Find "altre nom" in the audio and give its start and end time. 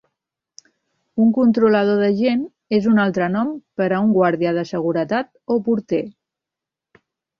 3.03-3.51